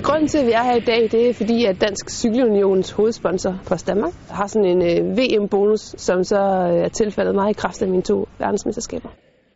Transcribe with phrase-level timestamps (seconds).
[0.00, 3.58] Grunden til, at vi er her i dag, det er fordi, at Dansk Cykelunions hovedsponsor,
[3.66, 7.82] Post Danmark, har sådan en øh, VM-bonus, som så øh, er tilfaldet mig i kraft
[7.82, 9.08] af mine to verdensmesterskaber.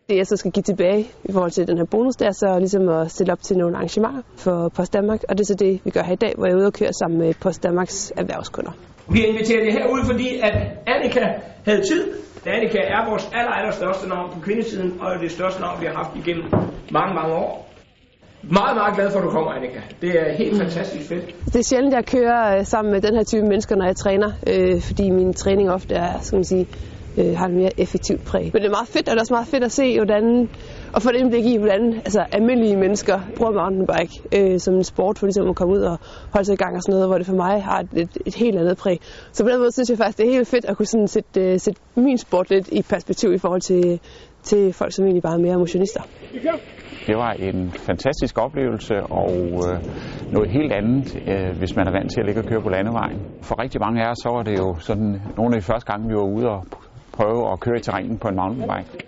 [0.09, 2.57] Det jeg så skal give tilbage i forhold til den her bonus, det er så
[2.59, 5.81] ligesom at stille op til nogle arrangementer for Post Danmark, og det er så det,
[5.85, 8.13] vi gør her i dag, hvor jeg er ude og køre sammen med Post Danmarks
[8.17, 8.73] erhvervskunder.
[9.13, 10.55] Vi har inviteret jer herud, fordi at
[10.87, 11.25] Annika
[11.65, 12.03] havde tid.
[12.47, 15.87] Annika er vores aller, aller største navn på kvindesiden, og er det største navn, vi
[15.87, 16.45] har haft igennem
[16.91, 17.66] mange, mange år.
[18.43, 19.81] Meget, meget glad for, at du kommer, Annika.
[20.03, 21.45] Det er helt fantastisk fedt.
[21.45, 24.33] Det er sjældent, jeg kører øh, sammen med den her type mennesker, når jeg træner,
[24.47, 26.67] øh, fordi min træning ofte er, skal man sige,
[27.19, 28.51] øh, har en mere effektivt præg.
[28.53, 30.49] Men det er meget fedt, og det er også meget fedt at se, hvordan,
[30.97, 35.19] og få et indblik i, hvordan altså, almindelige mennesker bruger mountainbike øh, som en sport
[35.19, 35.99] for ligesom at komme ud og
[36.35, 38.35] holde sig i gang og sådan noget, hvor det for mig har et, et, et
[38.35, 38.99] helt andet præg.
[39.33, 41.41] Så på den måde synes jeg faktisk, det er helt fedt at kunne sådan sætte,
[41.41, 44.01] øh, sætte min sport lidt i perspektiv i forhold til,
[44.43, 46.03] til folk, som egentlig bare er mere motionister.
[47.07, 49.33] Det var en fantastisk oplevelse og
[49.67, 49.77] øh,
[50.33, 53.19] noget helt andet, øh, hvis man er vant til at ligge og køre på landevejen.
[53.43, 56.09] For rigtig mange af os så var det jo sådan nogle af de første gange,
[56.09, 56.65] vi var ude og
[57.13, 59.06] prøve at køre i terrænet på en mountainbike.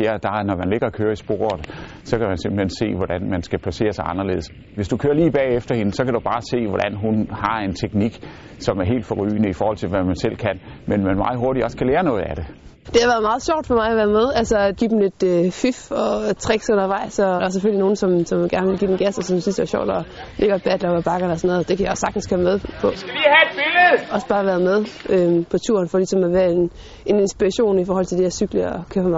[0.00, 1.60] Her, der, når man ligger og kører i sporet,
[2.04, 4.46] så kan man simpelthen se, hvordan man skal placere sig anderledes.
[4.74, 7.74] Hvis du kører lige bagefter hende, så kan du bare se, hvordan hun har en
[7.74, 8.14] teknik,
[8.58, 11.64] som er helt forrygende i forhold til, hvad man selv kan, men man meget hurtigt
[11.64, 12.46] også kan lære noget af det.
[12.86, 15.20] Det har været meget sjovt for mig at være med, altså at give dem lidt
[15.32, 18.90] øh, fif og tricks undervejs, og der er selvfølgelig nogen, som, som gerne vil give
[18.90, 20.02] dem gas, og som synes, det er sjovt at
[20.38, 21.68] ligge og battle og bakker og sådan noget.
[21.68, 22.88] Det kan jeg også sagtens komme med på.
[23.02, 23.94] Skal vi have et billede?
[24.14, 24.78] Også bare være med
[25.14, 26.70] øh, på turen, for ligesom at være en,
[27.06, 29.10] en inspiration i forhold til det at cykle og køre på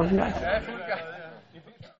[0.66, 1.13] nunca.